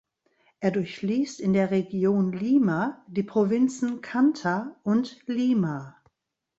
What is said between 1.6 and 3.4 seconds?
Region Lima die